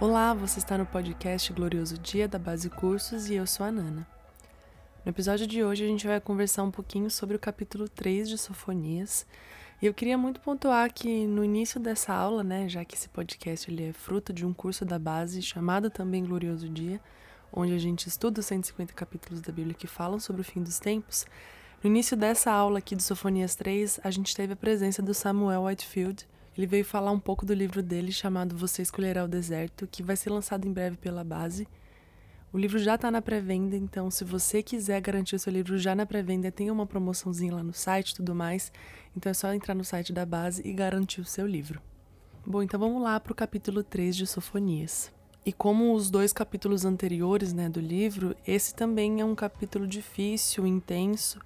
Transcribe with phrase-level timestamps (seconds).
[0.00, 4.08] Olá, você está no podcast Glorioso Dia da Base Cursos e eu sou a Nana.
[5.04, 8.38] No episódio de hoje a gente vai conversar um pouquinho sobre o capítulo 3 de
[8.38, 9.26] Sofonias.
[9.82, 13.70] E eu queria muito pontuar que no início dessa aula, né, já que esse podcast
[13.70, 16.98] ele é fruto de um curso da base chamado também Glorioso Dia,
[17.52, 20.78] onde a gente estuda os 150 capítulos da Bíblia que falam sobre o fim dos
[20.78, 21.26] tempos,
[21.84, 25.64] no início dessa aula aqui de Sofonias 3, a gente teve a presença do Samuel
[25.64, 26.26] Whitefield,
[26.60, 30.14] ele veio falar um pouco do livro dele chamado Você Escolherá o Deserto, que vai
[30.14, 31.66] ser lançado em breve pela base.
[32.52, 35.94] O livro já está na pré-venda, então se você quiser garantir o seu livro já
[35.94, 38.70] na pré-venda, tem uma promoçãozinha lá no site e tudo mais.
[39.16, 41.80] Então é só entrar no site da base e garantir o seu livro.
[42.44, 45.10] Bom, então vamos lá para o capítulo 3 de Sofonias.
[45.46, 50.66] E como os dois capítulos anteriores né, do livro, esse também é um capítulo difícil,
[50.66, 51.40] intenso,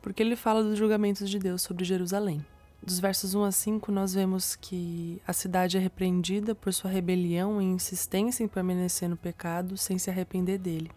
[0.00, 2.42] porque ele fala dos julgamentos de Deus sobre Jerusalém.
[2.86, 7.58] Dos versos 1 a 5, nós vemos que a cidade é repreendida por sua rebelião
[7.58, 10.90] e insistência em permanecer no pecado sem se arrepender dele,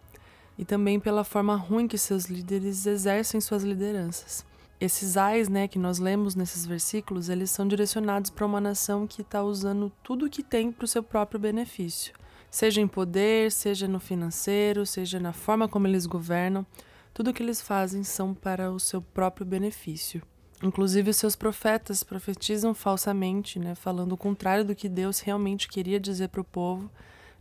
[0.57, 4.45] e também pela forma ruim que seus líderes exercem suas lideranças.
[4.81, 9.21] Esses ais, né, que nós lemos nesses versículos, eles são direcionados para uma nação que
[9.21, 12.13] está usando tudo o que tem para o seu próprio benefício,
[12.51, 16.65] seja em poder, seja no financeiro, seja na forma como eles governam,
[17.13, 20.21] tudo o que eles fazem são para o seu próprio benefício.
[20.61, 25.99] Inclusive, os seus profetas profetizam falsamente, né, falando o contrário do que Deus realmente queria
[25.99, 26.89] dizer para o povo,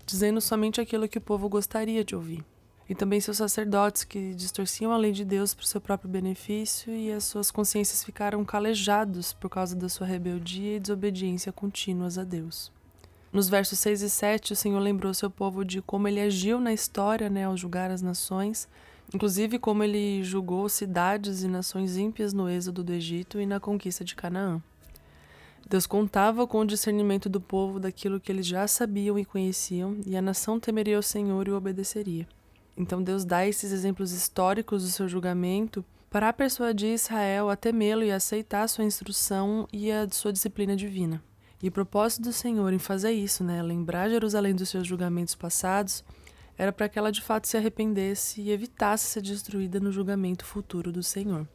[0.04, 2.44] dizendo somente aquilo que o povo gostaria de ouvir.
[2.88, 6.94] E também seus sacerdotes, que distorciam a lei de Deus para o seu próprio benefício,
[6.94, 12.22] e as suas consciências ficaram calejados por causa da sua rebeldia e desobediência contínuas a
[12.22, 12.70] Deus.
[13.32, 16.72] Nos versos 6 e 7, o Senhor lembrou seu povo de como ele agiu na
[16.72, 18.68] história né, ao julgar as nações
[19.14, 24.04] inclusive como ele julgou cidades e nações ímpias no êxodo do Egito e na conquista
[24.04, 24.60] de Canaã.
[25.68, 30.16] Deus contava com o discernimento do povo daquilo que eles já sabiam e conheciam, e
[30.16, 32.26] a nação temeria o Senhor e o obedeceria.
[32.76, 38.12] Então Deus dá esses exemplos históricos do seu julgamento para persuadir Israel a temê-lo e
[38.12, 41.22] aceitar sua instrução e a sua disciplina divina.
[41.62, 46.04] E o propósito do Senhor em fazer isso, né, lembrar Jerusalém dos seus julgamentos passados,
[46.58, 50.90] era para que ela de fato se arrependesse e evitasse ser destruída no julgamento futuro
[50.90, 51.46] do Senhor.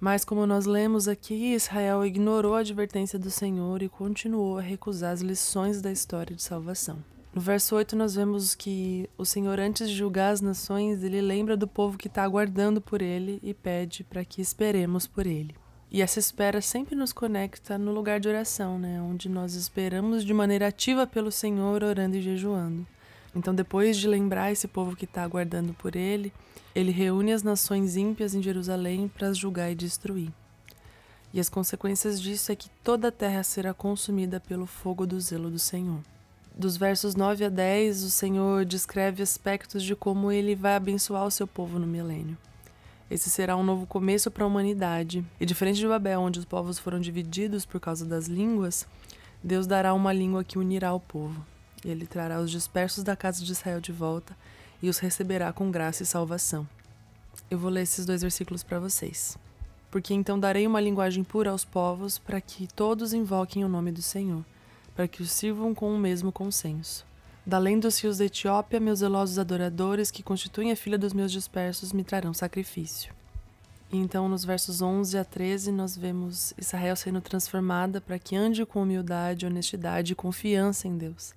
[0.00, 5.12] Mas, como nós lemos aqui, Israel ignorou a advertência do Senhor e continuou a recusar
[5.12, 7.04] as lições da história de salvação.
[7.34, 11.56] No verso 8, nós vemos que o Senhor, antes de julgar as nações, ele lembra
[11.56, 15.54] do povo que está aguardando por ele e pede para que esperemos por ele.
[15.92, 19.00] E essa espera sempre nos conecta no lugar de oração, né?
[19.02, 22.86] onde nós esperamos de maneira ativa pelo Senhor, orando e jejuando.
[23.34, 26.32] Então, depois de lembrar esse povo que está aguardando por ele,
[26.74, 30.30] ele reúne as nações ímpias em Jerusalém para julgar e destruir.
[31.32, 35.50] E as consequências disso é que toda a terra será consumida pelo fogo do zelo
[35.50, 36.00] do Senhor.
[36.56, 41.30] Dos versos 9 a 10, o Senhor descreve aspectos de como ele vai abençoar o
[41.30, 42.36] seu povo no milênio.
[43.08, 46.78] Esse será um novo começo para a humanidade, e diferente de Babel, onde os povos
[46.78, 48.86] foram divididos por causa das línguas,
[49.42, 51.44] Deus dará uma língua que unirá o povo.
[51.84, 54.36] Ele trará os dispersos da casa de Israel de volta
[54.82, 56.68] e os receberá com graça e salvação.
[57.50, 59.38] Eu vou ler esses dois versículos para vocês.
[59.90, 64.02] Porque então darei uma linguagem pura aos povos, para que todos invoquem o nome do
[64.02, 64.44] Senhor,
[64.94, 67.04] para que os sirvam com o mesmo consenso.
[67.44, 71.32] Da além dos rios da Etiópia, meus zelosos adoradores, que constituem a filha dos meus
[71.32, 73.12] dispersos, me trarão sacrifício.
[73.90, 78.64] E então, nos versos 11 a 13, nós vemos Israel sendo transformada para que ande
[78.64, 81.34] com humildade, honestidade e confiança em Deus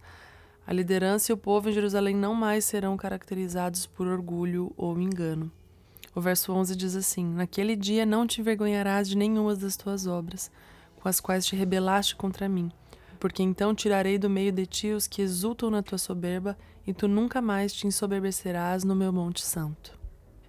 [0.66, 5.52] a liderança e o povo em Jerusalém não mais serão caracterizados por orgulho ou engano.
[6.16, 10.52] O verso 11 diz assim: Naquele dia não te envergonharás de nenhuma das tuas obras,
[10.96, 12.72] com as quais te rebelaste contra mim,
[13.20, 17.08] porque então tirarei do meio de ti os que exultam na tua soberba, e tu
[17.08, 19.98] nunca mais te ensoberbecerás no meu monte santo.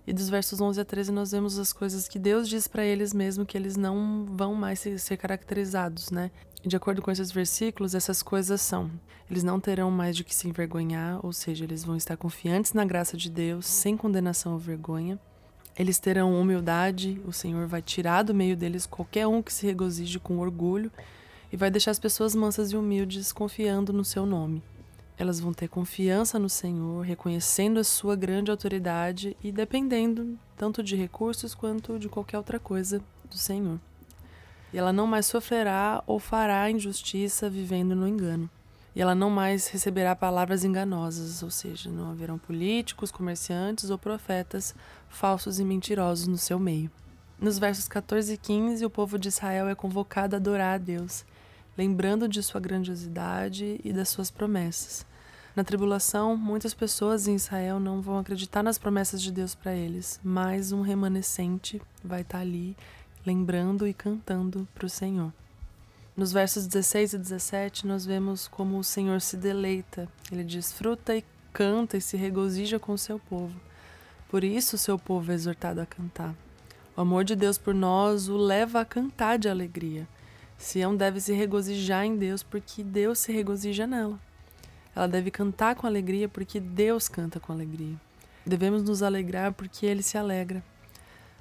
[0.07, 3.15] E dos versos 11 a 13 nós vemos as coisas que Deus diz para eles
[3.15, 6.31] mesmo que eles não vão mais ser caracterizados, né?
[6.67, 8.91] De acordo com esses versículos, essas coisas são:
[9.31, 12.87] eles não terão mais de que se envergonhar, ou seja, eles vão estar confiantes na
[12.87, 15.19] graça de Deus, sem condenação ou vergonha.
[15.79, 20.19] Eles terão humildade, o Senhor vai tirar do meio deles qualquer um que se regozije
[20.19, 20.91] com orgulho
[21.53, 24.63] e vai deixar as pessoas mansas e humildes confiando no seu nome.
[25.19, 30.97] Elas vão ter confiança no Senhor, reconhecendo a sua grande autoridade e dependendo tanto de
[30.97, 33.79] recursos quanto de qualquer outra coisa do Senhor
[34.75, 38.51] e ela não mais sofrerá ou fará injustiça vivendo no engano.
[38.93, 44.75] E ela não mais receberá palavras enganosas, ou seja, não haverão políticos, comerciantes ou profetas
[45.09, 46.91] falsos e mentirosos no seu meio.
[47.41, 51.25] Nos versos 14 e 15, o povo de Israel é convocado a adorar a Deus,
[51.79, 55.07] lembrando de sua grandiosidade e das suas promessas.
[55.55, 60.19] Na tribulação, muitas pessoas em Israel não vão acreditar nas promessas de Deus para eles,
[60.25, 62.77] mas um remanescente vai estar ali
[63.27, 65.33] lembrando e cantando para o Senhor.
[66.17, 70.09] Nos versos 16 e 17, nós vemos como o Senhor se deleita.
[70.31, 73.55] Ele desfruta e canta e se regozija com o seu povo.
[74.29, 76.35] Por isso, o seu povo é exortado a cantar.
[76.97, 80.07] O amor de Deus por nós o leva a cantar de alegria.
[80.57, 84.19] Sião deve se regozijar em Deus porque Deus se regozija nela.
[84.95, 87.97] Ela deve cantar com alegria porque Deus canta com alegria.
[88.47, 90.63] Devemos nos alegrar porque Ele se alegra.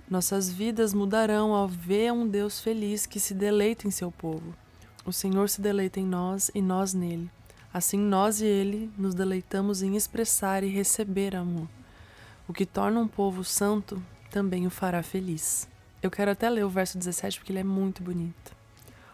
[0.10, 4.54] Nossas vidas mudarão ao ver um Deus feliz que se deleita em seu povo.
[5.06, 7.30] O Senhor se deleita em nós e nós nele.
[7.74, 11.68] Assim, nós e Ele nos deleitamos em expressar e receber amor.
[12.48, 15.68] O que torna um povo santo também o fará feliz.
[16.02, 18.54] Eu quero até ler o verso 17 porque ele é muito bonito.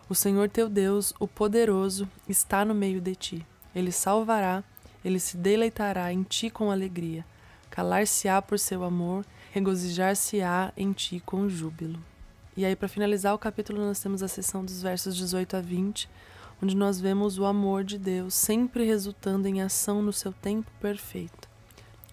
[0.09, 3.45] O Senhor teu Deus, o poderoso, está no meio de ti.
[3.75, 4.63] Ele salvará,
[5.06, 7.24] ele se deleitará em ti com alegria.
[7.69, 12.00] Calar-se-á por seu amor, regozijar-se-á em ti com júbilo.
[12.56, 16.10] E aí, para finalizar o capítulo, nós temos a seção dos versos 18 a 20,
[16.62, 21.48] onde nós vemos o amor de Deus sempre resultando em ação no seu tempo perfeito.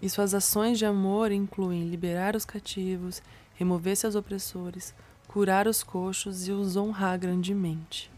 [0.00, 3.22] E suas ações de amor incluem liberar os cativos,
[3.54, 4.94] remover seus opressores,
[5.26, 8.10] curar os coxos e os honrar grandemente.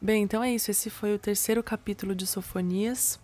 [0.00, 0.70] Bem, então é isso.
[0.70, 3.18] Esse foi o terceiro capítulo de Sofonias,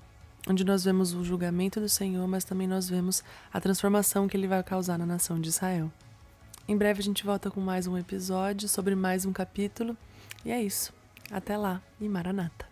[0.48, 3.22] onde nós vemos o julgamento do Senhor, mas também nós vemos
[3.52, 5.90] a transformação que ele vai causar na nação de Israel.
[6.66, 9.96] Em breve a gente volta com mais um episódio sobre mais um capítulo.
[10.44, 10.92] E é isso.
[11.30, 12.71] Até lá e Maranata.